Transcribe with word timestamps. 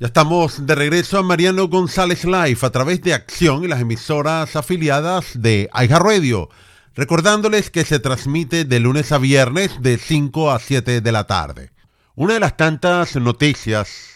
Ya 0.00 0.06
estamos 0.06 0.64
de 0.64 0.76
regreso 0.76 1.18
a 1.18 1.24
Mariano 1.24 1.66
González 1.66 2.24
Live 2.24 2.58
a 2.62 2.70
través 2.70 3.02
de 3.02 3.14
Acción 3.14 3.64
y 3.64 3.66
las 3.66 3.80
emisoras 3.80 4.54
afiliadas 4.54 5.42
de 5.42 5.68
Aiga 5.72 5.98
Radio. 5.98 6.50
Recordándoles 6.94 7.68
que 7.70 7.84
se 7.84 7.98
transmite 7.98 8.64
de 8.64 8.78
lunes 8.78 9.10
a 9.10 9.18
viernes 9.18 9.82
de 9.82 9.98
5 9.98 10.52
a 10.52 10.60
7 10.60 11.00
de 11.00 11.12
la 11.12 11.26
tarde. 11.26 11.72
Una 12.14 12.34
de 12.34 12.38
las 12.40 12.56
tantas 12.56 13.16
noticias 13.16 14.10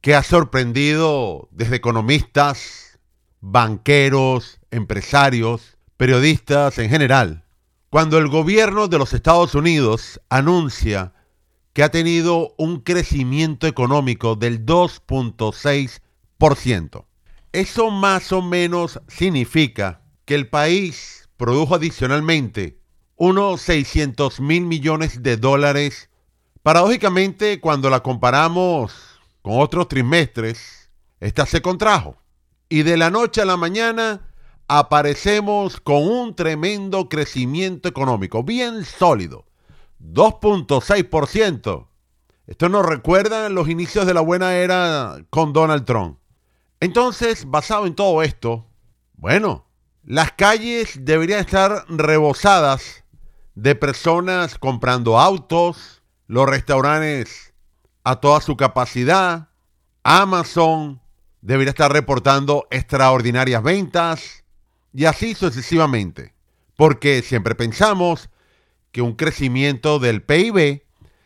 que 0.00 0.14
ha 0.14 0.22
sorprendido 0.22 1.48
desde 1.50 1.74
economistas, 1.74 3.00
banqueros, 3.40 4.60
empresarios, 4.70 5.76
periodistas 5.96 6.78
en 6.78 6.90
general, 6.90 7.44
cuando 7.90 8.18
el 8.18 8.28
gobierno 8.28 8.86
de 8.86 8.98
los 8.98 9.12
Estados 9.12 9.56
Unidos 9.56 10.20
anuncia 10.28 11.12
que 11.74 11.82
ha 11.82 11.90
tenido 11.90 12.54
un 12.56 12.80
crecimiento 12.80 13.66
económico 13.66 14.36
del 14.36 14.64
2.6%. 14.64 17.04
Eso 17.52 17.90
más 17.90 18.32
o 18.32 18.40
menos 18.40 19.00
significa 19.08 20.00
que 20.24 20.36
el 20.36 20.48
país 20.48 21.28
produjo 21.36 21.74
adicionalmente 21.74 22.78
unos 23.16 23.60
600 23.62 24.38
mil 24.40 24.66
millones 24.66 25.24
de 25.24 25.36
dólares. 25.36 26.10
Paradójicamente, 26.62 27.58
cuando 27.60 27.90
la 27.90 28.04
comparamos 28.04 28.94
con 29.42 29.60
otros 29.60 29.88
trimestres, 29.88 30.92
esta 31.18 31.44
se 31.44 31.60
contrajo. 31.60 32.16
Y 32.68 32.84
de 32.84 32.96
la 32.96 33.10
noche 33.10 33.42
a 33.42 33.46
la 33.46 33.56
mañana 33.56 34.28
aparecemos 34.68 35.80
con 35.80 36.06
un 36.06 36.36
tremendo 36.36 37.08
crecimiento 37.08 37.88
económico, 37.88 38.44
bien 38.44 38.84
sólido 38.84 39.44
2.6%. 40.12 41.88
Esto 42.46 42.68
nos 42.68 42.84
recuerda 42.84 43.48
los 43.48 43.68
inicios 43.68 44.06
de 44.06 44.14
la 44.14 44.20
buena 44.20 44.54
era 44.54 45.24
con 45.30 45.52
Donald 45.52 45.84
Trump. 45.84 46.18
Entonces, 46.80 47.46
basado 47.46 47.86
en 47.86 47.94
todo 47.94 48.22
esto, 48.22 48.66
bueno, 49.14 49.66
las 50.02 50.32
calles 50.32 51.04
deberían 51.04 51.40
estar 51.40 51.86
rebosadas 51.88 53.04
de 53.54 53.74
personas 53.74 54.58
comprando 54.58 55.18
autos, 55.18 56.02
los 56.26 56.46
restaurantes 56.48 57.54
a 58.02 58.16
toda 58.16 58.40
su 58.42 58.56
capacidad, 58.56 59.48
Amazon 60.02 61.00
debería 61.40 61.70
estar 61.70 61.90
reportando 61.90 62.66
extraordinarias 62.70 63.62
ventas 63.62 64.44
y 64.92 65.06
así 65.06 65.34
sucesivamente. 65.34 66.34
Porque 66.76 67.22
siempre 67.22 67.54
pensamos 67.54 68.28
que 68.94 69.02
un 69.02 69.14
crecimiento 69.14 69.98
del 69.98 70.22
PIB 70.22 70.84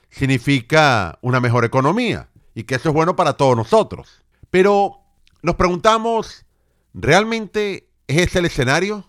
significa 0.09 1.19
una 1.21 1.39
mejor 1.39 1.67
economía 1.67 2.31
y 2.55 2.63
que 2.63 2.77
eso 2.77 2.89
es 2.89 2.95
bueno 2.95 3.15
para 3.15 3.35
todos 3.35 3.55
nosotros. 3.55 4.23
Pero 4.49 5.03
nos 5.43 5.57
preguntamos, 5.57 6.47
¿realmente 6.95 7.91
es 8.07 8.23
ese 8.23 8.39
el 8.39 8.47
escenario? 8.47 9.05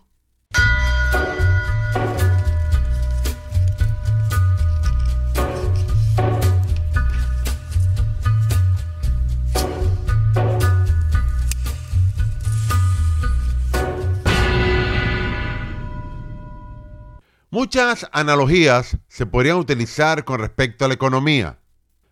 Muchas 17.62 18.08
analogías 18.12 18.96
se 19.08 19.26
podrían 19.26 19.58
utilizar 19.58 20.24
con 20.24 20.40
respecto 20.40 20.86
a 20.86 20.88
la 20.88 20.94
economía, 20.94 21.58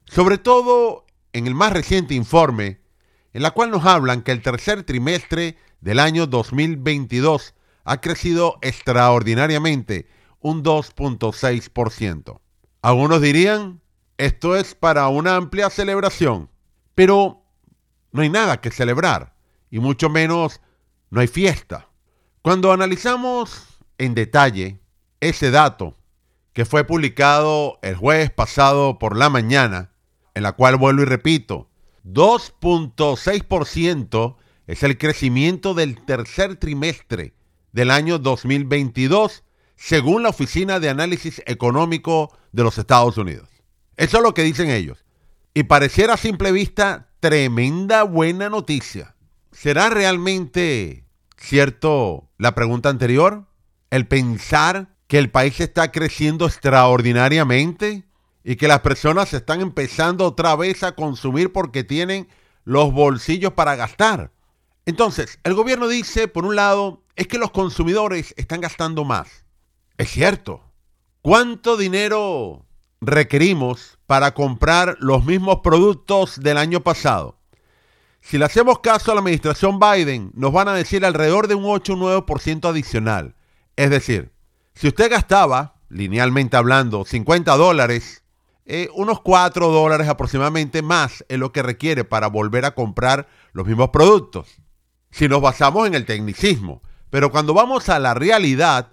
sobre 0.04 0.36
todo 0.36 1.06
en 1.32 1.46
el 1.46 1.54
más 1.54 1.72
reciente 1.72 2.12
informe, 2.12 2.82
en 3.32 3.40
la 3.40 3.52
cual 3.52 3.70
nos 3.70 3.86
hablan 3.86 4.20
que 4.20 4.32
el 4.32 4.42
tercer 4.42 4.82
trimestre 4.82 5.56
del 5.80 6.00
año 6.00 6.26
2022 6.26 7.54
ha 7.84 8.00
crecido 8.02 8.58
extraordinariamente 8.60 10.06
un 10.40 10.62
2.6%. 10.62 12.40
Algunos 12.82 13.22
dirían, 13.22 13.80
esto 14.18 14.54
es 14.54 14.74
para 14.74 15.08
una 15.08 15.36
amplia 15.36 15.70
celebración, 15.70 16.50
pero 16.94 17.42
no 18.12 18.20
hay 18.20 18.28
nada 18.28 18.60
que 18.60 18.70
celebrar, 18.70 19.34
y 19.70 19.78
mucho 19.78 20.10
menos 20.10 20.60
no 21.08 21.22
hay 21.22 21.26
fiesta. 21.26 21.88
Cuando 22.42 22.70
analizamos 22.70 23.80
en 23.96 24.14
detalle 24.14 24.78
ese 25.20 25.50
dato 25.50 25.96
que 26.52 26.64
fue 26.64 26.84
publicado 26.84 27.78
el 27.82 27.94
jueves 27.94 28.30
pasado 28.30 28.98
por 28.98 29.16
la 29.16 29.30
mañana, 29.30 29.92
en 30.34 30.42
la 30.42 30.52
cual 30.52 30.76
vuelvo 30.76 31.02
y 31.02 31.06
repito, 31.06 31.68
2.6% 32.04 34.36
es 34.66 34.82
el 34.82 34.98
crecimiento 34.98 35.74
del 35.74 36.04
tercer 36.04 36.56
trimestre 36.56 37.34
del 37.72 37.90
año 37.90 38.18
2022, 38.18 39.44
según 39.76 40.22
la 40.22 40.30
Oficina 40.30 40.80
de 40.80 40.88
Análisis 40.88 41.42
Económico 41.46 42.34
de 42.52 42.64
los 42.64 42.78
Estados 42.78 43.18
Unidos. 43.18 43.48
Eso 43.96 44.16
es 44.18 44.22
lo 44.22 44.34
que 44.34 44.42
dicen 44.42 44.70
ellos. 44.70 45.04
Y 45.54 45.62
pareciera 45.64 46.14
a 46.14 46.18
simple 46.18 46.52
vista 46.52 47.08
tremenda 47.20 48.04
buena 48.04 48.48
noticia. 48.48 49.16
¿Será 49.52 49.90
realmente 49.90 51.04
cierto 51.36 52.30
la 52.38 52.54
pregunta 52.54 52.88
anterior? 52.88 53.46
El 53.90 54.06
pensar 54.06 54.96
que 55.08 55.18
el 55.18 55.30
país 55.30 55.58
está 55.58 55.90
creciendo 55.90 56.46
extraordinariamente 56.46 58.04
y 58.44 58.56
que 58.56 58.68
las 58.68 58.80
personas 58.80 59.32
están 59.34 59.60
empezando 59.60 60.26
otra 60.26 60.54
vez 60.54 60.82
a 60.84 60.92
consumir 60.92 61.52
porque 61.52 61.82
tienen 61.82 62.28
los 62.64 62.92
bolsillos 62.92 63.54
para 63.54 63.74
gastar. 63.74 64.30
Entonces, 64.84 65.40
el 65.44 65.54
gobierno 65.54 65.88
dice, 65.88 66.28
por 66.28 66.44
un 66.44 66.56
lado, 66.56 67.02
es 67.16 67.26
que 67.26 67.38
los 67.38 67.50
consumidores 67.50 68.34
están 68.36 68.60
gastando 68.60 69.04
más. 69.04 69.44
Es 69.96 70.10
cierto. 70.10 70.62
¿Cuánto 71.22 71.76
dinero 71.76 72.66
requerimos 73.00 73.98
para 74.06 74.34
comprar 74.34 74.96
los 75.00 75.24
mismos 75.24 75.60
productos 75.62 76.38
del 76.40 76.58
año 76.58 76.82
pasado? 76.82 77.38
Si 78.20 78.36
le 78.36 78.44
hacemos 78.44 78.80
caso 78.80 79.10
a 79.10 79.14
la 79.14 79.20
administración 79.20 79.80
Biden, 79.80 80.30
nos 80.34 80.52
van 80.52 80.68
a 80.68 80.74
decir 80.74 81.04
alrededor 81.04 81.48
de 81.48 81.54
un 81.54 81.64
8 81.64 81.94
o 81.94 82.26
9% 82.26 82.68
adicional. 82.68 83.34
Es 83.76 83.90
decir, 83.90 84.32
si 84.78 84.86
usted 84.86 85.10
gastaba, 85.10 85.74
linealmente 85.88 86.56
hablando, 86.56 87.04
50 87.04 87.56
dólares, 87.56 88.22
eh, 88.64 88.88
unos 88.94 89.20
4 89.22 89.70
dólares 89.70 90.06
aproximadamente 90.06 90.82
más 90.82 91.24
es 91.28 91.36
lo 91.36 91.50
que 91.50 91.64
requiere 91.64 92.04
para 92.04 92.28
volver 92.28 92.64
a 92.64 92.76
comprar 92.76 93.26
los 93.52 93.66
mismos 93.66 93.88
productos. 93.88 94.60
Si 95.10 95.26
nos 95.26 95.42
basamos 95.42 95.88
en 95.88 95.96
el 95.96 96.06
tecnicismo. 96.06 96.80
Pero 97.10 97.32
cuando 97.32 97.54
vamos 97.54 97.88
a 97.88 97.98
la 97.98 98.14
realidad, 98.14 98.92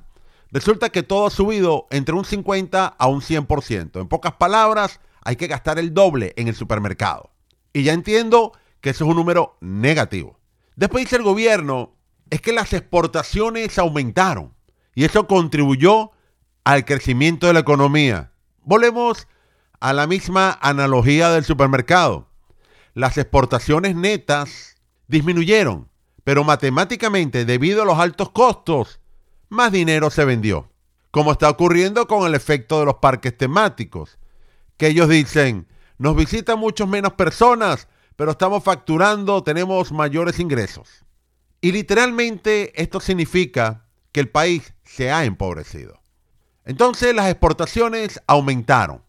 resulta 0.50 0.90
que 0.90 1.04
todo 1.04 1.28
ha 1.28 1.30
subido 1.30 1.86
entre 1.92 2.16
un 2.16 2.26
50 2.26 2.88
a 2.88 3.06
un 3.06 3.22
100%. 3.22 4.02
En 4.02 4.08
pocas 4.08 4.34
palabras, 4.34 5.02
hay 5.22 5.36
que 5.36 5.46
gastar 5.46 5.78
el 5.78 5.94
doble 5.94 6.34
en 6.36 6.48
el 6.48 6.56
supermercado. 6.56 7.30
Y 7.74 7.84
ya 7.84 7.94
entiendo 7.94 8.54
que 8.82 8.90
eso 8.90 9.04
es 9.04 9.10
un 9.12 9.18
número 9.18 9.56
negativo. 9.62 10.40
Después 10.76 11.04
dice 11.04 11.18
el 11.18 11.24
gobierno, 11.24 11.94
es 12.32 12.42
que 12.42 12.54
las 12.54 12.74
exportaciones 12.74 13.78
aumentaron 13.78 14.55
y 14.96 15.04
eso 15.04 15.28
contribuyó 15.28 16.12
al 16.64 16.86
crecimiento 16.86 17.48
de 17.48 17.54
la 17.54 17.60
economía. 17.60 18.32
Volvemos 18.64 19.28
a 19.80 19.94
la 19.94 20.08
misma 20.08 20.58
analogía 20.62 21.30
del 21.30 21.44
supermercado. 21.44 22.28
Las 22.94 23.18
exportaciones 23.18 23.96
netas 23.96 24.78
disminuyeron, 25.08 25.90
pero 26.24 26.44
matemáticamente, 26.44 27.46
debido 27.46 27.84
a 27.84 27.86
los 27.86 28.00
altos 28.00 28.32
costos, 28.32 29.00
más 29.50 29.72
dinero 29.72 30.10
se 30.10 30.26
vendió. 30.26 30.72
Como 31.12 31.34
está 31.34 31.50
ocurriendo 31.50 32.08
con 32.08 32.26
el 32.26 32.34
efecto 32.34 32.80
de 32.80 32.86
los 32.86 32.96
parques 32.96 33.38
temáticos, 33.38 34.18
que 34.78 34.88
ellos 34.88 35.10
dicen, 35.10 35.68
nos 35.98 36.16
visitan 36.16 36.58
muchos 36.58 36.88
menos 36.88 37.14
personas, 37.14 37.88
pero 38.16 38.32
estamos 38.32 38.64
facturando, 38.64 39.44
tenemos 39.44 39.92
mayores 39.92 40.40
ingresos. 40.40 41.06
Y 41.62 41.72
literalmente 41.72 42.82
esto 42.82 43.00
significa 43.00 43.85
que 44.16 44.22
el 44.22 44.30
país 44.30 44.74
se 44.86 45.12
ha 45.12 45.26
empobrecido. 45.26 46.02
Entonces 46.64 47.14
las 47.14 47.30
exportaciones 47.30 48.22
aumentaron. 48.28 49.02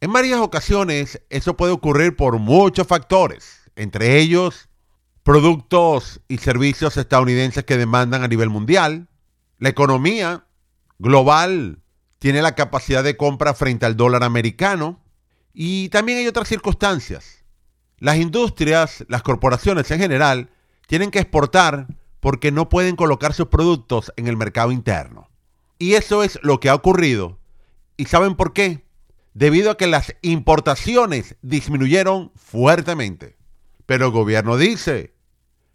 En 0.00 0.12
varias 0.12 0.40
ocasiones 0.40 1.22
eso 1.30 1.56
puede 1.56 1.70
ocurrir 1.70 2.16
por 2.16 2.40
muchos 2.40 2.88
factores, 2.88 3.70
entre 3.76 4.18
ellos 4.18 4.68
productos 5.22 6.22
y 6.26 6.38
servicios 6.38 6.96
estadounidenses 6.96 7.62
que 7.62 7.76
demandan 7.76 8.24
a 8.24 8.26
nivel 8.26 8.50
mundial, 8.50 9.06
la 9.58 9.68
economía 9.68 10.44
global 10.98 11.78
tiene 12.18 12.42
la 12.42 12.56
capacidad 12.56 13.04
de 13.04 13.16
compra 13.16 13.54
frente 13.54 13.86
al 13.86 13.96
dólar 13.96 14.24
americano 14.24 15.00
y 15.54 15.88
también 15.90 16.18
hay 16.18 16.26
otras 16.26 16.48
circunstancias. 16.48 17.44
Las 17.98 18.16
industrias, 18.16 19.04
las 19.06 19.22
corporaciones 19.22 19.88
en 19.92 20.00
general, 20.00 20.50
tienen 20.88 21.12
que 21.12 21.20
exportar 21.20 21.86
porque 22.20 22.50
no 22.52 22.68
pueden 22.68 22.96
colocar 22.96 23.32
sus 23.32 23.48
productos 23.48 24.12
en 24.16 24.26
el 24.26 24.36
mercado 24.36 24.72
interno. 24.72 25.28
Y 25.78 25.94
eso 25.94 26.22
es 26.22 26.38
lo 26.42 26.60
que 26.60 26.68
ha 26.68 26.74
ocurrido. 26.74 27.38
¿Y 27.96 28.06
saben 28.06 28.34
por 28.34 28.52
qué? 28.52 28.84
Debido 29.34 29.70
a 29.70 29.76
que 29.76 29.86
las 29.86 30.14
importaciones 30.22 31.36
disminuyeron 31.42 32.32
fuertemente. 32.34 33.36
Pero 33.86 34.06
el 34.06 34.12
gobierno 34.12 34.56
dice 34.56 35.14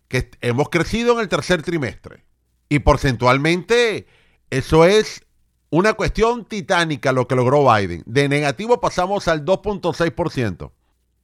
que 0.08 0.30
hemos 0.42 0.70
crecido 0.70 1.14
en 1.14 1.20
el 1.22 1.30
tercer 1.30 1.64
trimestre. 1.64 2.26
Y 2.70 2.80
porcentualmente 2.80 4.08
eso 4.50 4.86
es 4.86 5.26
una 5.70 5.94
cuestión 5.94 6.46
titánica 6.46 7.12
lo 7.12 7.28
que 7.28 7.36
logró 7.36 7.66
Biden. 7.74 8.04
De 8.06 8.30
negativo 8.30 8.80
pasamos 8.80 9.28
al 9.28 9.44
2.6%. 9.44 10.72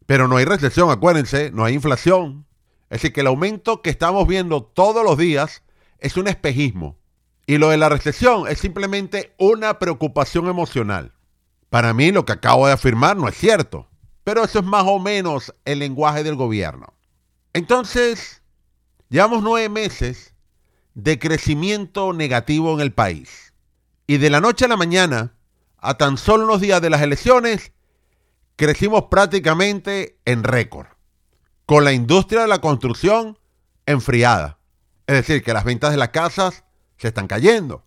Pero 0.08 0.28
no 0.28 0.38
hay 0.38 0.46
recesión, 0.46 0.90
acuérdense, 0.90 1.52
no 1.52 1.66
hay 1.66 1.76
inflación. 1.76 2.48
Es 2.90 3.02
decir, 3.02 3.14
que 3.14 3.22
el 3.22 3.28
aumento 3.28 3.82
que 3.82 3.90
estamos 3.90 4.28
viendo 4.28 4.64
todos 4.64 5.04
los 5.04 5.18
días 5.18 5.64
es 6.00 6.18
un 6.18 6.28
espejismo. 6.28 6.98
Y 7.46 7.58
lo 7.58 7.70
de 7.70 7.78
la 7.78 7.90
recesión 7.90 8.48
es 8.48 8.60
simplemente 8.60 9.34
una 9.38 9.80
preocupación 9.80 10.48
emocional. 10.48 11.14
Para 11.70 11.94
mí 11.94 12.12
lo 12.12 12.26
que 12.26 12.34
acabo 12.34 12.68
de 12.68 12.74
afirmar 12.74 13.18
no 13.18 13.28
es 13.28 13.36
cierto, 13.36 13.88
pero 14.24 14.44
eso 14.44 14.60
es 14.60 14.66
más 14.66 14.86
o 14.86 15.00
menos 15.00 15.54
el 15.66 15.80
lenguaje 15.80 16.24
del 16.24 16.36
gobierno. 16.36 16.94
Entonces, 17.54 18.42
llevamos 19.10 19.44
nueve 19.44 19.70
meses 19.70 20.34
de 20.94 21.18
crecimiento 21.20 22.14
negativo 22.14 22.74
en 22.74 22.82
el 22.82 22.94
país. 22.94 23.54
Y 24.08 24.18
de 24.18 24.30
la 24.30 24.42
noche 24.42 24.66
a 24.66 24.68
la 24.68 24.78
mañana, 24.78 25.34
a 25.78 25.98
tan 25.98 26.18
solo 26.18 26.46
unos 26.46 26.62
días 26.62 26.82
de 26.82 26.90
las 26.90 27.02
elecciones, 27.02 27.72
crecimos 28.56 29.06
prácticamente 29.10 30.20
en 30.26 30.44
récord, 30.44 30.88
con 31.70 31.84
la 31.84 31.94
industria 31.94 32.42
de 32.42 32.48
la 32.48 32.62
construcción 32.62 33.38
enfriada. 33.86 34.58
Es 35.06 35.18
decir, 35.18 35.44
que 35.44 35.54
las 35.54 35.66
ventas 35.66 35.92
de 35.92 35.98
las 35.98 36.10
casas 36.10 36.64
se 36.98 37.10
están 37.10 37.28
cayendo. 37.28 37.86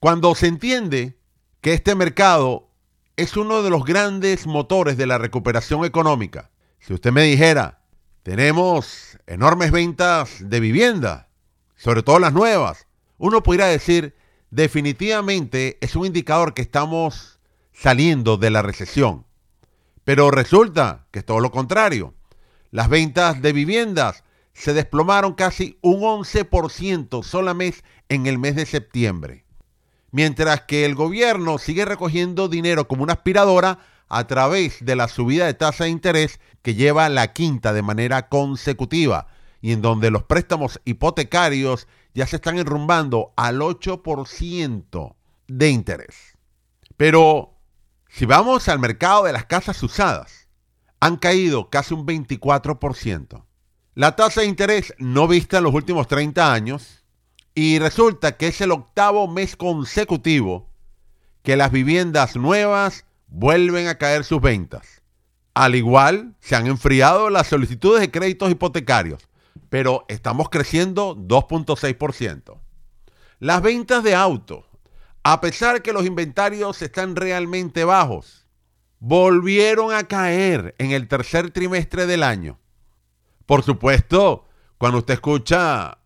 Cuando 0.00 0.34
se 0.34 0.46
entiende 0.46 1.18
que 1.60 1.74
este 1.74 1.94
mercado 1.94 2.70
es 3.16 3.36
uno 3.36 3.62
de 3.62 3.68
los 3.68 3.84
grandes 3.84 4.46
motores 4.46 4.96
de 4.96 5.06
la 5.06 5.18
recuperación 5.18 5.84
económica, 5.84 6.50
si 6.78 6.94
usted 6.94 7.12
me 7.12 7.24
dijera, 7.24 7.82
tenemos 8.22 9.18
enormes 9.26 9.72
ventas 9.72 10.48
de 10.48 10.60
vivienda, 10.60 11.28
sobre 11.76 12.02
todo 12.02 12.20
las 12.20 12.32
nuevas, 12.32 12.86
uno 13.18 13.42
podría 13.42 13.66
decir, 13.66 14.16
definitivamente 14.50 15.76
es 15.82 15.96
un 15.96 16.06
indicador 16.06 16.54
que 16.54 16.62
estamos 16.62 17.40
saliendo 17.74 18.38
de 18.38 18.48
la 18.48 18.62
recesión. 18.62 19.26
Pero 20.04 20.30
resulta 20.30 21.06
que 21.10 21.18
es 21.18 21.26
todo 21.26 21.40
lo 21.40 21.50
contrario. 21.50 22.14
Las 22.70 22.88
ventas 22.88 23.40
de 23.40 23.52
viviendas 23.52 24.24
se 24.52 24.74
desplomaron 24.74 25.34
casi 25.34 25.78
un 25.80 26.00
11% 26.02 27.22
solamente 27.22 27.82
en 28.08 28.26
el 28.26 28.38
mes 28.38 28.56
de 28.56 28.66
septiembre. 28.66 29.44
Mientras 30.10 30.62
que 30.62 30.84
el 30.84 30.94
gobierno 30.94 31.58
sigue 31.58 31.84
recogiendo 31.84 32.48
dinero 32.48 32.88
como 32.88 33.02
una 33.02 33.14
aspiradora 33.14 33.78
a 34.08 34.26
través 34.26 34.84
de 34.84 34.96
la 34.96 35.08
subida 35.08 35.46
de 35.46 35.54
tasa 35.54 35.84
de 35.84 35.90
interés 35.90 36.40
que 36.62 36.74
lleva 36.74 37.08
la 37.08 37.32
quinta 37.32 37.72
de 37.72 37.82
manera 37.82 38.28
consecutiva 38.28 39.28
y 39.60 39.72
en 39.72 39.82
donde 39.82 40.10
los 40.10 40.24
préstamos 40.24 40.80
hipotecarios 40.84 41.86
ya 42.14 42.26
se 42.26 42.36
están 42.36 42.58
enrumbando 42.58 43.32
al 43.36 43.60
8% 43.60 45.14
de 45.46 45.70
interés. 45.70 46.36
Pero 46.96 47.54
si 48.08 48.26
vamos 48.26 48.68
al 48.68 48.78
mercado 48.78 49.24
de 49.24 49.32
las 49.32 49.44
casas 49.44 49.82
usadas, 49.82 50.47
han 51.00 51.16
caído 51.16 51.70
casi 51.70 51.94
un 51.94 52.06
24%. 52.06 53.44
La 53.94 54.16
tasa 54.16 54.42
de 54.42 54.46
interés 54.46 54.94
no 54.98 55.26
vista 55.26 55.58
en 55.58 55.64
los 55.64 55.74
últimos 55.74 56.06
30 56.06 56.52
años 56.52 57.04
y 57.54 57.78
resulta 57.78 58.36
que 58.36 58.48
es 58.48 58.60
el 58.60 58.70
octavo 58.70 59.26
mes 59.26 59.56
consecutivo 59.56 60.70
que 61.42 61.56
las 61.56 61.72
viviendas 61.72 62.36
nuevas 62.36 63.04
vuelven 63.26 63.88
a 63.88 63.96
caer 63.96 64.24
sus 64.24 64.40
ventas. 64.40 65.02
Al 65.54 65.74
igual, 65.74 66.36
se 66.40 66.54
han 66.54 66.68
enfriado 66.68 67.30
las 67.30 67.48
solicitudes 67.48 68.00
de 68.00 68.10
créditos 68.12 68.50
hipotecarios, 68.50 69.28
pero 69.68 70.04
estamos 70.08 70.48
creciendo 70.50 71.16
2.6%. 71.16 72.60
Las 73.40 73.62
ventas 73.62 74.04
de 74.04 74.14
autos, 74.14 74.64
a 75.24 75.40
pesar 75.40 75.82
que 75.82 75.92
los 75.92 76.06
inventarios 76.06 76.80
están 76.82 77.16
realmente 77.16 77.84
bajos, 77.84 78.37
volvieron 79.00 79.92
a 79.92 80.04
caer 80.04 80.74
en 80.78 80.90
el 80.90 81.08
tercer 81.08 81.50
trimestre 81.50 82.06
del 82.06 82.22
año. 82.22 82.58
Por 83.46 83.62
supuesto, 83.62 84.46
cuando 84.76 84.98
usted 84.98 85.14
escucha 85.14 85.98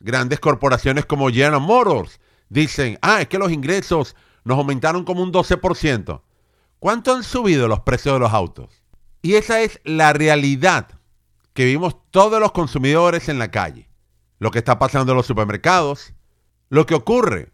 grandes 0.00 0.40
corporaciones 0.40 1.04
como 1.06 1.28
General 1.28 1.60
Motors, 1.60 2.20
dicen, 2.48 2.98
ah, 3.02 3.20
es 3.20 3.28
que 3.28 3.38
los 3.38 3.52
ingresos 3.52 4.16
nos 4.44 4.58
aumentaron 4.58 5.04
como 5.04 5.22
un 5.22 5.32
12%. 5.32 6.22
¿Cuánto 6.78 7.14
han 7.14 7.24
subido 7.24 7.68
los 7.68 7.80
precios 7.80 8.14
de 8.14 8.20
los 8.20 8.32
autos? 8.32 8.82
Y 9.20 9.34
esa 9.34 9.60
es 9.60 9.80
la 9.84 10.12
realidad 10.12 10.88
que 11.52 11.64
vimos 11.64 11.96
todos 12.10 12.40
los 12.40 12.52
consumidores 12.52 13.28
en 13.28 13.38
la 13.38 13.50
calle. 13.50 13.90
Lo 14.38 14.50
que 14.50 14.58
está 14.58 14.78
pasando 14.78 15.12
en 15.12 15.16
los 15.16 15.26
supermercados, 15.26 16.14
lo 16.68 16.86
que 16.86 16.94
ocurre 16.94 17.52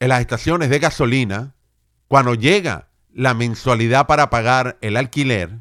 en 0.00 0.08
las 0.08 0.20
estaciones 0.20 0.70
de 0.70 0.80
gasolina, 0.80 1.54
cuando 2.08 2.34
llega 2.34 2.88
la 3.14 3.32
mensualidad 3.32 4.06
para 4.06 4.28
pagar 4.28 4.76
el 4.80 4.96
alquiler, 4.96 5.60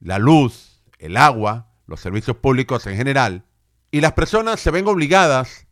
la 0.00 0.18
luz, 0.18 0.82
el 0.98 1.16
agua, 1.16 1.66
los 1.86 2.00
servicios 2.00 2.36
públicos 2.36 2.86
en 2.86 2.96
general, 2.96 3.44
y 3.90 4.00
las 4.00 4.12
personas 4.12 4.60
se 4.60 4.70
ven 4.70 4.86
obligadas 4.86 5.66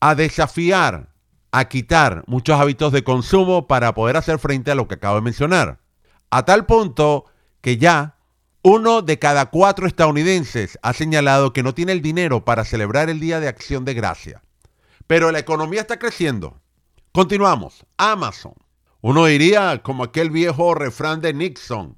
a 0.00 0.14
desafiar, 0.14 1.10
a 1.52 1.66
quitar 1.66 2.24
muchos 2.26 2.58
hábitos 2.58 2.92
de 2.92 3.04
consumo 3.04 3.66
para 3.66 3.94
poder 3.94 4.16
hacer 4.16 4.38
frente 4.38 4.70
a 4.70 4.74
lo 4.74 4.88
que 4.88 4.94
acabo 4.94 5.16
de 5.16 5.22
mencionar. 5.22 5.80
A 6.30 6.44
tal 6.44 6.64
punto 6.64 7.26
que 7.60 7.76
ya 7.76 8.16
uno 8.62 9.02
de 9.02 9.18
cada 9.18 9.46
cuatro 9.46 9.86
estadounidenses 9.86 10.78
ha 10.82 10.94
señalado 10.94 11.52
que 11.52 11.62
no 11.62 11.74
tiene 11.74 11.92
el 11.92 12.02
dinero 12.02 12.44
para 12.44 12.64
celebrar 12.64 13.10
el 13.10 13.20
Día 13.20 13.38
de 13.38 13.48
Acción 13.48 13.84
de 13.84 13.94
Gracia. 13.94 14.42
Pero 15.06 15.30
la 15.30 15.40
economía 15.40 15.82
está 15.82 15.98
creciendo. 15.98 16.60
Continuamos. 17.12 17.84
Amazon. 17.98 18.54
Uno 19.02 19.24
diría 19.26 19.80
como 19.82 20.04
aquel 20.04 20.30
viejo 20.30 20.74
refrán 20.74 21.20
de 21.20 21.32
Nixon. 21.32 21.96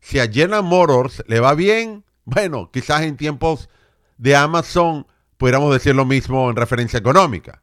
Si 0.00 0.18
a 0.18 0.30
General 0.30 0.62
Motors 0.62 1.22
le 1.28 1.40
va 1.40 1.54
bien, 1.54 2.04
bueno, 2.24 2.70
quizás 2.72 3.02
en 3.02 3.16
tiempos 3.16 3.68
de 4.18 4.34
Amazon 4.34 5.06
pudiéramos 5.36 5.72
decir 5.72 5.94
lo 5.94 6.04
mismo 6.04 6.50
en 6.50 6.56
referencia 6.56 6.98
económica. 6.98 7.62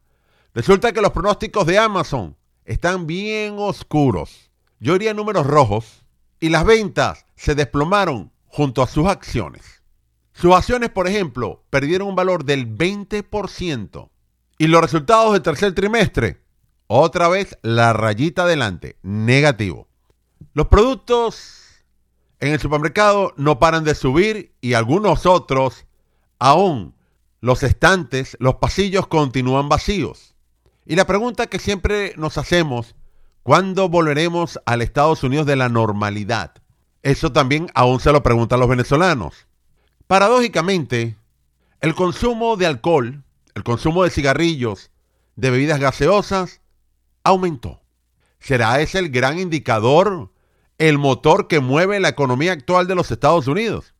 Resulta 0.54 0.92
que 0.92 1.02
los 1.02 1.12
pronósticos 1.12 1.66
de 1.66 1.80
Amazon 1.80 2.36
están 2.66 3.08
bien 3.08 3.56
oscuros. 3.58 4.52
Yo 4.80 4.96
iría 4.96 5.14
números 5.14 5.48
rojos 5.48 6.04
y 6.40 6.50
las 6.50 6.66
ventas 6.66 7.26
se 7.36 7.56
desplomaron 7.56 8.32
junto 8.48 8.82
a 8.82 8.88
sus 8.88 9.08
acciones. 9.08 9.82
Sus 10.34 10.54
acciones, 10.56 10.90
por 10.90 11.08
ejemplo, 11.08 11.64
perdieron 11.70 12.10
un 12.10 12.16
valor 12.16 12.46
del 12.46 12.68
20%. 12.68 14.10
Y 14.58 14.68
los 14.68 14.82
resultados 14.82 15.34
del 15.34 15.42
tercer 15.42 15.74
trimestre, 15.74 16.42
otra 16.94 17.30
vez 17.30 17.58
la 17.62 17.94
rayita 17.94 18.44
adelante, 18.44 18.98
negativo. 19.02 19.88
Los 20.54 20.68
productos 20.68 21.86
en 22.42 22.52
el 22.52 22.60
supermercado 22.60 23.34
no 23.38 23.60
paran 23.60 23.86
de 23.86 23.96
subir 23.96 24.54
y 24.60 24.74
algunos 24.74 25.26
otros, 25.26 25.86
aún 26.38 26.94
los 27.40 27.64
estantes, 27.64 28.36
los 28.42 28.56
pasillos 28.56 29.08
continúan 29.08 29.70
vacíos. 29.70 30.36
Y 30.86 30.98
la 30.98 31.08
pregunta 31.08 31.48
que 31.48 31.60
siempre 31.60 32.14
nos 32.18 32.38
hacemos, 32.38 32.96
¿cuándo 33.42 33.88
volveremos 33.88 34.60
al 34.66 34.82
Estados 34.82 35.24
Unidos 35.24 35.46
de 35.46 35.56
la 35.56 35.70
normalidad? 35.70 36.56
Eso 37.04 37.32
también 37.32 37.68
aún 37.74 38.02
se 38.02 38.12
lo 38.12 38.22
preguntan 38.22 38.60
los 38.60 38.68
venezolanos. 38.68 39.48
Paradójicamente, 40.08 41.16
el 41.80 41.96
consumo 41.96 42.58
de 42.58 42.66
alcohol, 42.66 43.24
el 43.56 43.64
consumo 43.64 44.04
de 44.04 44.10
cigarrillos, 44.10 44.92
de 45.38 45.52
bebidas 45.52 45.80
gaseosas, 45.80 46.61
aumentó. 47.24 47.82
¿Será 48.40 48.80
ese 48.82 49.00
el 49.00 49.10
gran 49.10 49.40
indicador 49.40 50.32
el 50.82 50.98
motor 50.98 51.48
que 51.48 51.60
mueve 51.60 52.00
la 52.00 52.10
economía 52.10 52.54
actual 52.54 52.88
de 52.88 52.96
los 52.96 53.12
Estados 53.12 53.48
Unidos. 53.48 53.94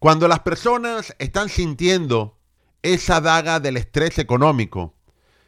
Cuando 0.00 0.28
las 0.28 0.40
personas 0.40 1.16
están 1.18 1.48
sintiendo 1.48 2.38
esa 2.82 3.22
daga 3.22 3.58
del 3.58 3.78
estrés 3.78 4.18
económico, 4.18 4.92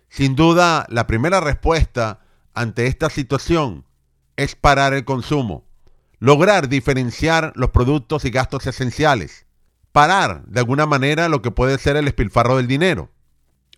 sin 0.08 0.34
duda 0.34 0.86
la 0.88 1.06
primera 1.06 1.40
respuesta 1.40 2.20
ante 2.54 2.86
esta 2.86 3.10
situación 3.10 3.84
es 4.36 4.54
parar 4.54 4.94
el 4.94 5.04
consumo, 5.04 5.66
lograr 6.20 6.70
diferenciar 6.70 7.52
los 7.54 7.68
productos 7.68 8.24
y 8.24 8.30
gastos 8.30 8.66
esenciales, 8.66 9.44
parar 9.92 10.46
de 10.46 10.60
alguna 10.60 10.86
manera 10.86 11.28
lo 11.28 11.42
que 11.42 11.50
puede 11.50 11.76
ser 11.76 11.96
el 11.96 12.08
espilfarro 12.08 12.56
del 12.56 12.66
dinero. 12.66 13.10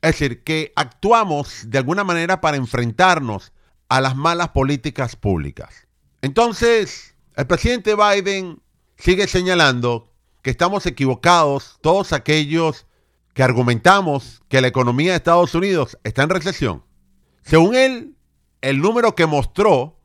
Es 0.02 0.12
decir, 0.12 0.42
que 0.42 0.72
actuamos 0.76 1.64
de 1.70 1.78
alguna 1.78 2.04
manera 2.04 2.40
para 2.40 2.56
enfrentarnos 2.56 3.52
a 3.88 4.00
las 4.00 4.16
malas 4.16 4.50
políticas 4.50 5.16
públicas. 5.16 5.86
Entonces, 6.22 7.14
el 7.36 7.46
presidente 7.46 7.94
Biden 7.94 8.62
sigue 8.96 9.26
señalando 9.26 10.12
que 10.42 10.50
estamos 10.50 10.86
equivocados 10.86 11.78
todos 11.82 12.12
aquellos 12.12 12.86
que 13.34 13.42
argumentamos 13.42 14.42
que 14.48 14.60
la 14.60 14.68
economía 14.68 15.12
de 15.12 15.16
Estados 15.16 15.54
Unidos 15.54 15.98
está 16.04 16.22
en 16.22 16.30
recesión. 16.30 16.84
Según 17.42 17.74
él, 17.74 18.14
el 18.60 18.80
número 18.80 19.14
que 19.14 19.26
mostró 19.26 19.98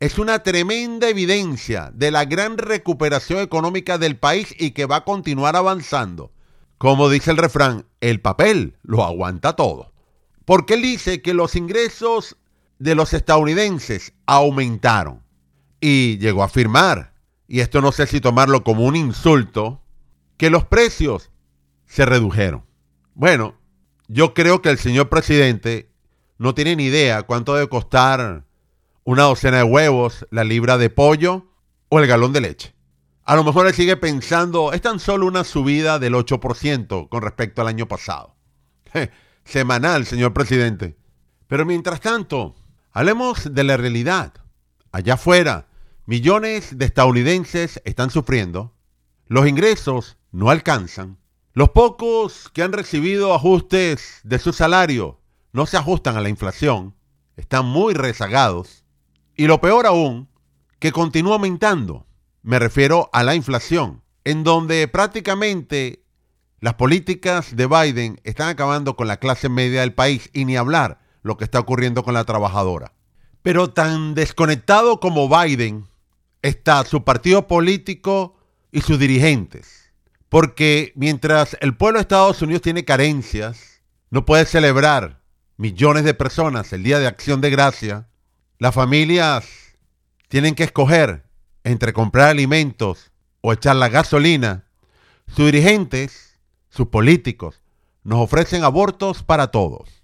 es 0.00 0.18
una 0.18 0.42
tremenda 0.42 1.08
evidencia 1.08 1.90
de 1.94 2.10
la 2.10 2.24
gran 2.24 2.56
recuperación 2.56 3.40
económica 3.40 3.98
del 3.98 4.16
país 4.16 4.54
y 4.58 4.70
que 4.70 4.86
va 4.86 4.96
a 4.96 5.04
continuar 5.04 5.56
avanzando. 5.56 6.32
Como 6.80 7.10
dice 7.10 7.30
el 7.30 7.36
refrán, 7.36 7.84
el 8.00 8.22
papel 8.22 8.78
lo 8.82 9.04
aguanta 9.04 9.52
todo. 9.52 9.92
Porque 10.46 10.72
él 10.72 10.80
dice 10.80 11.20
que 11.20 11.34
los 11.34 11.54
ingresos 11.54 12.38
de 12.78 12.94
los 12.94 13.12
estadounidenses 13.12 14.14
aumentaron. 14.24 15.22
Y 15.78 16.16
llegó 16.16 16.40
a 16.40 16.46
afirmar, 16.46 17.12
y 17.46 17.60
esto 17.60 17.82
no 17.82 17.92
sé 17.92 18.06
si 18.06 18.22
tomarlo 18.22 18.64
como 18.64 18.86
un 18.86 18.96
insulto, 18.96 19.82
que 20.38 20.48
los 20.48 20.64
precios 20.64 21.30
se 21.84 22.06
redujeron. 22.06 22.64
Bueno, 23.12 23.56
yo 24.08 24.32
creo 24.32 24.62
que 24.62 24.70
el 24.70 24.78
señor 24.78 25.10
presidente 25.10 25.90
no 26.38 26.54
tiene 26.54 26.76
ni 26.76 26.84
idea 26.84 27.24
cuánto 27.24 27.56
debe 27.56 27.68
costar 27.68 28.46
una 29.04 29.24
docena 29.24 29.58
de 29.58 29.64
huevos, 29.64 30.26
la 30.30 30.44
libra 30.44 30.78
de 30.78 30.88
pollo 30.88 31.44
o 31.90 32.00
el 32.00 32.06
galón 32.06 32.32
de 32.32 32.40
leche. 32.40 32.74
A 33.30 33.36
lo 33.36 33.44
mejor 33.44 33.68
él 33.68 33.74
sigue 33.74 33.96
pensando, 33.96 34.72
es 34.72 34.82
tan 34.82 34.98
solo 34.98 35.24
una 35.24 35.44
subida 35.44 36.00
del 36.00 36.14
8% 36.14 37.08
con 37.08 37.22
respecto 37.22 37.62
al 37.62 37.68
año 37.68 37.86
pasado. 37.86 38.34
Semanal, 39.44 40.04
señor 40.04 40.32
presidente. 40.32 40.96
Pero 41.46 41.64
mientras 41.64 42.00
tanto, 42.00 42.56
hablemos 42.90 43.54
de 43.54 43.62
la 43.62 43.76
realidad. 43.76 44.32
Allá 44.90 45.14
afuera, 45.14 45.68
millones 46.06 46.76
de 46.76 46.86
estadounidenses 46.86 47.80
están 47.84 48.10
sufriendo. 48.10 48.74
Los 49.28 49.46
ingresos 49.46 50.18
no 50.32 50.50
alcanzan. 50.50 51.16
Los 51.52 51.68
pocos 51.68 52.50
que 52.52 52.64
han 52.64 52.72
recibido 52.72 53.32
ajustes 53.32 54.22
de 54.24 54.40
su 54.40 54.52
salario 54.52 55.20
no 55.52 55.66
se 55.66 55.76
ajustan 55.76 56.16
a 56.16 56.20
la 56.20 56.30
inflación. 56.30 56.96
Están 57.36 57.64
muy 57.64 57.94
rezagados. 57.94 58.82
Y 59.36 59.46
lo 59.46 59.60
peor 59.60 59.86
aún, 59.86 60.28
que 60.80 60.90
continúa 60.90 61.34
aumentando. 61.34 62.08
Me 62.42 62.58
refiero 62.58 63.10
a 63.12 63.22
la 63.22 63.34
inflación, 63.34 64.02
en 64.24 64.44
donde 64.44 64.88
prácticamente 64.88 66.04
las 66.60 66.74
políticas 66.74 67.54
de 67.54 67.66
Biden 67.66 68.20
están 68.24 68.48
acabando 68.48 68.96
con 68.96 69.08
la 69.08 69.18
clase 69.18 69.48
media 69.48 69.80
del 69.80 69.94
país 69.94 70.30
y 70.32 70.44
ni 70.44 70.56
hablar 70.56 71.00
lo 71.22 71.36
que 71.36 71.44
está 71.44 71.58
ocurriendo 71.58 72.02
con 72.02 72.14
la 72.14 72.24
trabajadora. 72.24 72.92
Pero 73.42 73.70
tan 73.70 74.14
desconectado 74.14 75.00
como 75.00 75.28
Biden 75.28 75.86
está 76.42 76.84
su 76.84 77.04
partido 77.04 77.46
político 77.46 78.36
y 78.72 78.80
sus 78.82 78.98
dirigentes. 78.98 79.92
Porque 80.28 80.92
mientras 80.96 81.56
el 81.60 81.76
pueblo 81.76 81.98
de 81.98 82.02
Estados 82.02 82.40
Unidos 82.40 82.62
tiene 82.62 82.84
carencias, 82.84 83.82
no 84.10 84.24
puede 84.24 84.46
celebrar 84.46 85.20
millones 85.56 86.04
de 86.04 86.14
personas 86.14 86.72
el 86.72 86.82
Día 86.82 86.98
de 86.98 87.06
Acción 87.06 87.40
de 87.40 87.50
Gracia, 87.50 88.08
las 88.58 88.74
familias 88.74 89.46
tienen 90.28 90.54
que 90.54 90.64
escoger 90.64 91.29
entre 91.64 91.92
comprar 91.92 92.28
alimentos 92.28 93.10
o 93.40 93.52
echar 93.52 93.76
la 93.76 93.88
gasolina, 93.88 94.64
sus 95.26 95.46
dirigentes, 95.46 96.38
sus 96.68 96.88
políticos, 96.88 97.62
nos 98.04 98.20
ofrecen 98.20 98.64
abortos 98.64 99.22
para 99.22 99.50
todos. 99.50 100.02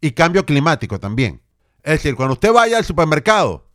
Y 0.00 0.12
cambio 0.12 0.46
climático 0.46 1.00
también. 1.00 1.42
Es 1.82 1.94
decir, 1.94 2.16
cuando 2.16 2.34
usted 2.34 2.52
vaya 2.52 2.78
al 2.78 2.84
supermercado, 2.84 3.66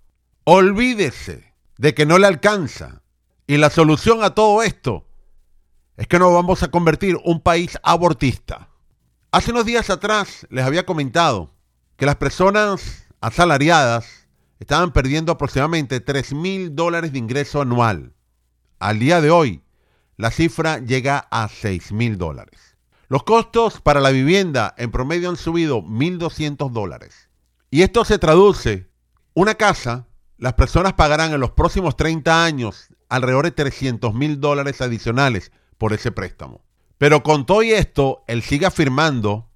olvídese 0.43 1.53
de 1.77 1.93
que 1.93 2.05
no 2.05 2.17
le 2.17 2.27
alcanza. 2.27 3.01
Y 3.47 3.57
la 3.57 3.69
solución 3.69 4.23
a 4.23 4.31
todo 4.31 4.63
esto 4.63 5.05
es 5.97 6.07
que 6.07 6.19
nos 6.19 6.33
vamos 6.33 6.63
a 6.63 6.69
convertir 6.69 7.17
un 7.23 7.41
país 7.41 7.77
abortista. 7.83 8.69
Hace 9.31 9.51
unos 9.51 9.65
días 9.65 9.89
atrás 9.89 10.47
les 10.49 10.65
había 10.65 10.85
comentado 10.85 11.51
que 11.97 12.05
las 12.05 12.15
personas 12.15 13.05
asalariadas 13.21 14.22
estaban 14.59 14.93
perdiendo 14.93 15.31
aproximadamente 15.31 15.99
3 15.99 16.33
mil 16.33 16.75
dólares 16.75 17.11
de 17.11 17.19
ingreso 17.19 17.61
anual. 17.61 18.13
Al 18.79 18.99
día 18.99 19.21
de 19.21 19.29
hoy, 19.29 19.61
la 20.17 20.31
cifra 20.31 20.79
llega 20.79 21.19
a 21.31 21.47
6 21.49 21.91
mil 21.91 22.17
dólares. 22.17 22.77
Los 23.07 23.23
costos 23.23 23.81
para 23.81 23.99
la 23.99 24.09
vivienda 24.09 24.73
en 24.77 24.91
promedio 24.91 25.29
han 25.29 25.37
subido 25.37 25.81
1.200 25.81 26.71
dólares. 26.71 27.29
Y 27.69 27.81
esto 27.81 28.05
se 28.05 28.19
traduce, 28.19 28.89
una 29.33 29.55
casa, 29.55 30.07
las 30.37 30.53
personas 30.53 30.93
pagarán 30.93 31.33
en 31.33 31.39
los 31.39 31.51
próximos 31.51 31.95
30 31.95 32.43
años 32.43 32.87
alrededor 33.09 33.45
de 33.45 33.51
300 33.51 34.13
mil 34.13 34.39
dólares 34.39 34.81
adicionales 34.81 35.51
por 35.77 35.93
ese 35.93 36.11
préstamo. 36.11 36.63
Pero 36.97 37.23
con 37.23 37.45
todo 37.45 37.63
y 37.63 37.71
esto, 37.71 38.23
él 38.27 38.41
sigue 38.41 38.65
afirmando, 38.65 39.49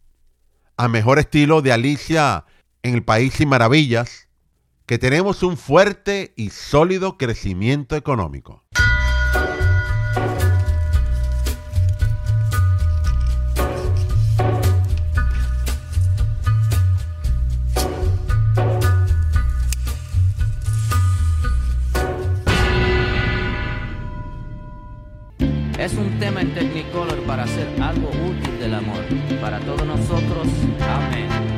a 0.76 0.88
mejor 0.88 1.20
estilo 1.20 1.62
de 1.62 1.72
Alicia 1.72 2.46
en 2.84 2.94
el 2.94 3.04
País 3.04 3.34
Sin 3.36 3.50
Maravillas, 3.50 4.27
que 4.88 4.98
tenemos 4.98 5.44
un 5.44 5.58
fuerte 5.58 6.34
y 6.38 6.50
sólido 6.50 7.18
crecimiento 7.18 7.98
económico. 7.98 8.64
Es 25.78 25.94
un 25.96 26.18
tema 26.18 26.42
en 26.42 26.54
Technicolor 26.54 27.22
para 27.24 27.44
hacer 27.44 27.68
algo 27.82 28.10
útil 28.10 28.60
del 28.60 28.74
amor. 28.74 29.04
Para 29.42 29.60
todos 29.60 29.86
nosotros, 29.86 30.48
amén. 30.80 31.57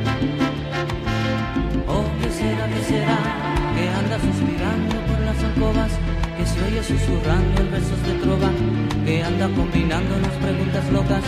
Que 2.40 3.88
anda 3.88 4.16
suspirando 4.18 4.96
por 5.06 5.20
las 5.20 5.38
alcobas, 5.44 5.92
que 6.36 6.46
se 6.46 6.58
oye 6.64 6.82
susurrando 6.82 7.60
en 7.60 7.70
versos 7.70 8.02
de 8.06 8.14
trova, 8.14 8.50
que 9.04 9.22
anda 9.22 9.46
combinándonos 9.48 10.32
preguntas 10.40 10.84
locas, 10.90 11.22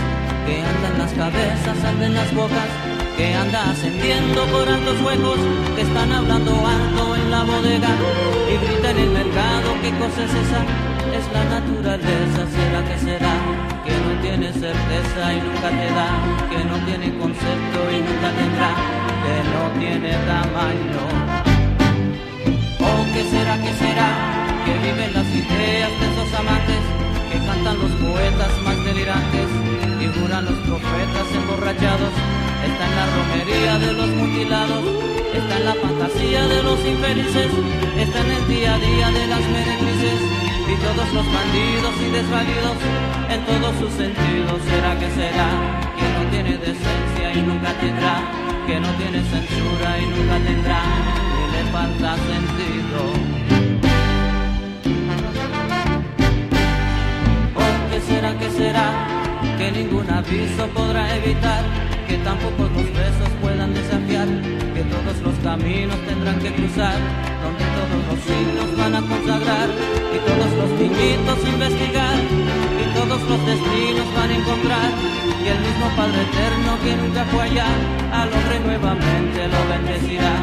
que 0.46 0.56
anda 0.62 0.86
en 0.88 0.98
las 0.98 1.12
cabezas, 1.12 1.84
anda 1.84 2.06
en 2.06 2.14
las 2.14 2.34
bocas, 2.34 2.70
que 3.16 3.34
anda 3.34 3.70
ascendiendo 3.70 4.40
por 4.46 4.66
altos 4.68 4.96
huecos, 5.02 5.38
que 5.76 5.82
están 5.82 6.12
hablando 6.12 6.52
alto 6.66 7.16
en 7.16 7.30
la 7.30 7.44
bodega 7.44 7.92
y 8.48 8.54
grita 8.64 8.90
en 8.90 8.98
el 8.98 9.10
mercado, 9.10 9.68
¿qué 9.82 9.90
cosa 10.00 10.24
es 10.24 10.32
esa? 10.32 10.60
Es 11.12 11.26
la 11.28 11.44
naturaleza, 11.44 12.40
será 12.56 12.80
que 12.88 12.96
será, 13.04 13.34
que 13.84 13.92
no 14.00 14.12
tiene 14.22 14.48
certeza 14.52 15.22
y 15.28 15.40
nunca 15.44 15.68
te 15.68 15.88
da, 15.92 16.08
que 16.48 16.64
no 16.64 16.76
tiene 16.88 17.06
concepto 17.18 17.78
y 17.92 17.98
nunca 18.00 18.28
que 18.32 18.46
no 18.48 18.51
tiene 19.82 20.12
tamaño. 20.30 21.02
¿Qué 23.12 23.22
será, 23.28 23.54
qué 23.64 23.72
será? 23.82 24.08
Que 24.64 24.74
viven 24.84 25.12
las 25.12 25.28
ideas 25.42 25.90
de 26.00 26.04
esos 26.10 26.30
amantes, 26.40 26.82
que 27.30 27.38
cantan 27.46 27.76
los 27.82 27.92
poetas 28.04 28.52
más 28.64 28.76
delirantes 28.84 29.48
y 30.02 30.06
juran 30.16 30.44
los 30.46 30.58
profetas 30.68 31.26
emborrachados. 31.34 32.12
Está 32.68 32.84
en 32.88 32.94
la 33.00 33.06
romería 33.16 33.78
de 33.84 33.92
los 33.92 34.08
mutilados, 34.20 34.84
está 35.34 35.54
en 35.58 35.64
la 35.64 35.74
fantasía 35.74 36.42
de 36.46 36.62
los 36.62 36.78
infelices, 36.92 37.50
está 37.98 38.18
en 38.24 38.30
el 38.38 38.48
día 38.48 38.74
a 38.74 38.78
día 38.78 39.08
de 39.18 39.26
las 39.26 39.44
meretrices 39.54 40.18
y 40.72 40.74
todos 40.86 41.08
los 41.12 41.26
bandidos 41.36 41.94
y 42.06 42.08
desvalidos 42.18 42.76
en 43.34 43.40
todos 43.50 43.72
sus 43.80 43.92
sentidos. 44.00 44.58
¿Será 44.70 44.98
que 44.98 45.08
será? 45.10 45.48
Que 45.98 46.06
no 46.16 46.22
tiene 46.30 46.52
decencia 46.56 47.26
y 47.34 47.42
nunca 47.42 47.70
tendrá, 47.80 48.14
que 48.66 48.80
no 48.80 48.88
tiene 48.94 49.22
censura 49.22 49.98
y 49.98 50.06
nunca 50.06 50.38
tendrá 50.46 50.82
falta 51.72 52.16
sentido. 52.16 53.00
¿O 57.56 57.90
qué 57.90 58.00
será, 58.00 58.38
qué 58.38 58.50
será? 58.50 58.88
Que 59.58 59.72
ningún 59.72 60.08
aviso 60.10 60.66
podrá 60.74 61.16
evitar, 61.16 61.62
que 62.06 62.16
tampoco 62.18 62.62
los 62.74 62.88
besos 63.00 63.30
puedan 63.40 63.72
desafiar, 63.72 64.28
que 64.74 64.82
todos 64.94 65.16
los 65.24 65.36
caminos 65.42 65.98
tendrán 66.06 66.38
que 66.40 66.52
cruzar, 66.52 66.98
donde 67.42 67.64
todos 67.78 68.00
los 68.08 68.18
signos 68.28 68.76
van 68.76 68.94
a 68.96 69.00
consagrar, 69.00 69.68
y 70.14 70.18
todos 70.28 70.50
los 70.60 70.70
niñitos 70.78 71.38
investigar, 71.54 72.16
todos 73.08 73.22
los 73.22 73.46
destinos 73.46 74.06
van 74.14 74.30
a 74.30 74.34
encontrar, 74.34 74.90
y 75.42 75.48
el 75.48 75.58
mismo 75.58 75.86
Padre 75.96 76.22
Eterno 76.22 76.78
que 76.84 76.96
nunca 76.96 77.24
fue 77.24 77.42
allá, 77.42 77.66
al 78.12 78.28
hombre 78.32 78.60
nuevamente 78.60 79.48
lo 79.48 79.60
bendecirá 79.68 80.34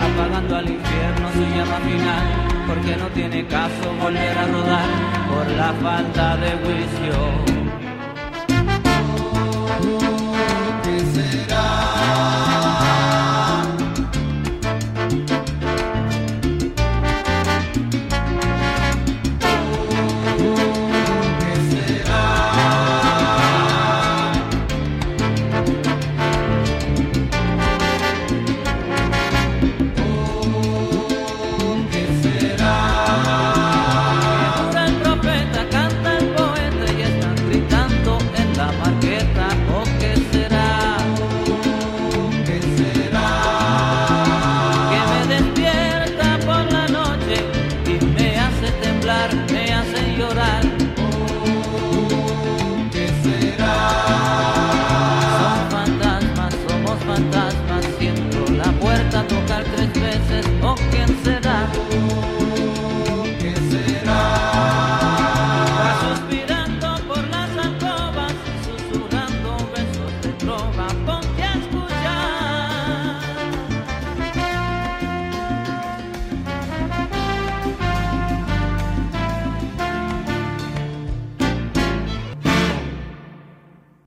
apagando 0.00 0.56
al 0.56 0.68
infierno 0.70 1.26
su 1.34 1.44
llama 1.54 1.78
final, 1.84 2.24
porque 2.66 2.96
no 2.96 3.06
tiene 3.08 3.46
caso 3.46 3.92
volver 4.00 4.38
a 4.38 4.46
rodar 4.46 4.88
por 5.28 5.46
la 5.56 5.72
falta 5.82 6.36
de 6.38 6.50
juicio. 6.64 7.05